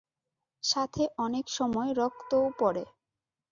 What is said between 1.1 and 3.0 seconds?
অনেক সময় রক্তও পরে।